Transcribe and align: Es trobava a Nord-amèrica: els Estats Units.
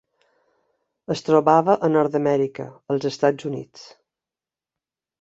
Es 1.17 1.21
trobava 1.27 1.77
a 1.89 1.91
Nord-amèrica: 1.97 2.69
els 2.97 3.09
Estats 3.13 3.51
Units. 3.55 3.89